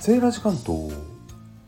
[0.00, 0.90] セーラジ関東。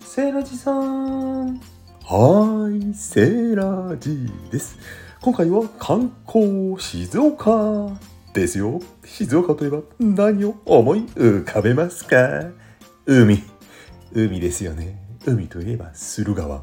[0.00, 1.58] セーラジさん。
[1.58, 4.78] はいセーラジです。
[5.20, 7.90] 今回は観光静岡
[8.32, 8.80] ですよ。
[9.04, 12.16] 静岡といえば何を思い浮かべますか？
[13.04, 13.42] 海。
[14.14, 14.98] 海ですよね。
[15.26, 16.62] 海といえば駿河湾。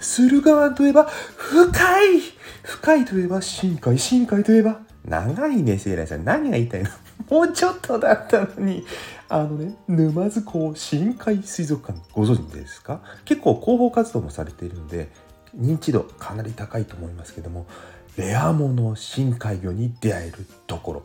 [0.00, 2.20] 駿河湾といえば深い。
[2.62, 3.98] 深いといえば深海。
[3.98, 6.24] 深海といえば長いねセーラさん。
[6.24, 6.88] 何が言いたいの？
[7.30, 8.84] もうちょっとだったのに。
[9.32, 13.00] あのね沼津港深海水族館ご存知ですか？
[13.24, 15.08] 結構広報活動もされているので
[15.56, 17.68] 認知度かなり高いと思いますけども
[18.16, 21.02] レアもの深海魚に出会えるところ。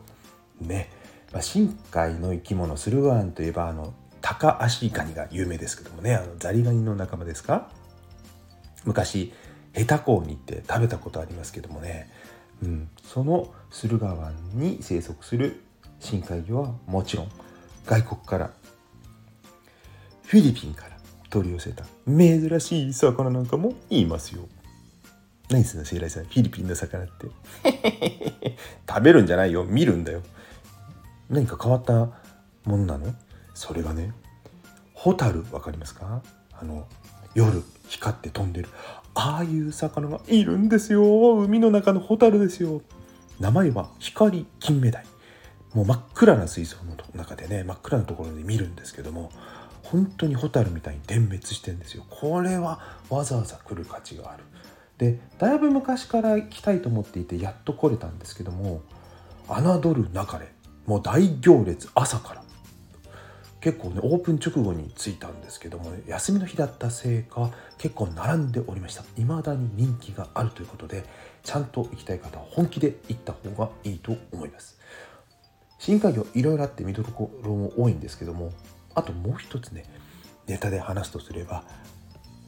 [0.59, 0.89] ね、
[1.33, 6.15] まあ、深海の生き物駿河湾といえばあのタカアシガニが有名ですけどもね。
[6.15, 7.69] あのザリガニの仲間ですか？
[8.85, 9.33] 昔
[9.73, 12.09] ヘタ港に行って食べたことありますけどもね、
[12.63, 15.61] うん、その駿河湾に生息する
[16.05, 17.29] 深海魚はもちろん
[17.85, 18.51] 外国から
[20.23, 20.91] フィリピンから
[21.31, 24.47] 取り寄せた珍しい魚なんかもいますよ。
[25.49, 26.25] 何すんのセイライさん。
[26.25, 27.27] フィリピンの魚って。
[28.87, 29.63] 食べるんじゃないよ。
[29.63, 30.21] 見るんだよ。
[31.29, 31.93] 何か変わった
[32.65, 33.13] ものなの？
[33.53, 34.11] それがね
[34.93, 36.21] ホタルわかりますか？
[36.53, 36.87] あの
[37.33, 38.69] 夜光って飛んでる
[39.15, 41.37] ああいう魚がいるんですよ。
[41.39, 42.81] 海の中のホタルですよ。
[43.39, 45.14] 名前は光金目鯛。
[45.75, 49.29] もう真っ暗な水槽の中でね真っ暗なところで見るんですけども
[49.83, 52.05] 本当にホタルみたいに点滅してんですよ。
[52.09, 54.43] これはわざわざ来る価値がある。
[54.97, 58.81] でだいぶ昔から来たいと思っていてやっと来れたんですけども
[59.47, 60.47] 侮るなかれ。
[60.87, 62.43] もう大行列朝から。
[63.59, 69.03] 結構ねオープン直後に着いたんですけども休みの日だったせいか結構並んでおりました。
[69.17, 71.03] 未だに人気があるということで
[71.43, 74.79] ちゃんと行きたい方は本気で行った方がいいと思います。
[75.77, 78.51] 深海魚いろいろあって見どころも多いんですけども
[78.93, 79.85] あともう一つね
[80.47, 81.63] ネタで話すとすれば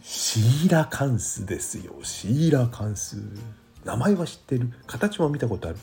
[0.10, 1.94] シーラカンスですよ。
[2.02, 3.18] シーラカンス。
[3.84, 4.72] 名前は知ってる。
[4.88, 5.78] 形も見たことある。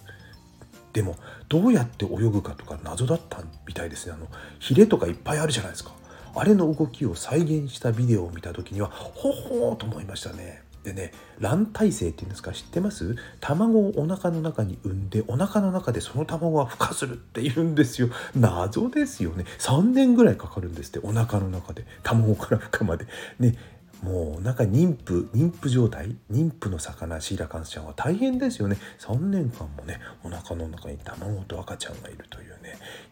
[0.95, 1.17] でも
[1.51, 4.15] どうやって泳ぐかとか謎だったみたいですね。
[4.15, 4.27] あの
[4.61, 5.93] ヒレとかいっぱいあるじゃないですか。
[6.35, 10.63] あれの動きを再現したビデオを見た時にはほほーと思いましたね。
[10.85, 13.17] でね卵体性っていうんですか知ってます？
[13.41, 18.11] 卵をお腹の中に産んでお腹の中でその卵が孵化するって言うんですよ。
[18.37, 19.47] 謎ですよね。
[19.59, 21.87] 3年ぐらいかかるんですってお腹の中で。
[22.03, 23.07] 卵から孵化まで。
[23.41, 23.57] ね
[24.03, 28.77] もうなんか妊婦妊婦状態妊婦の魚シーラカンスちゃんは大変ですよね。
[28.99, 32.34] 3年間もねお腹の中に卵と赤ちゃんがいると。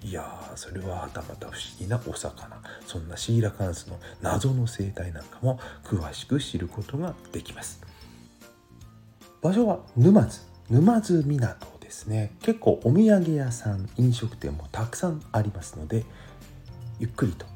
[0.04, 2.60] いやーそれははたまた不思議なお魚。
[2.86, 7.80] そんなシーラカンスの謎の生態なんかも詳しく知ることができます。
[9.40, 10.40] 場所は沼津。
[10.70, 12.34] 沼津港ですね。
[12.40, 16.04] 結構お土産屋さん飲食店もたくさんありますので
[16.98, 17.46] ゆっくりと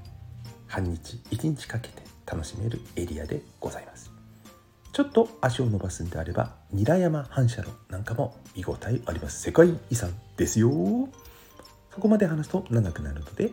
[0.68, 4.12] 半日1日かけて楽しめるエリアでございます。
[4.92, 9.42] ちょっと足を伸ばすんであれば韮山反射炉なんかも見応えあります。
[9.42, 10.70] 世界遺産ですよ
[11.96, 13.52] そこまで話すと長くなるので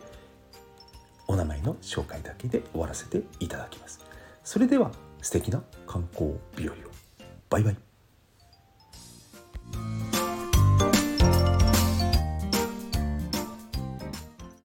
[1.26, 4.04] お名前の紹介だけで終わらせていただきます。
[4.44, 6.76] それでは素敵な観光日和を。
[7.48, 7.83] バイバイ。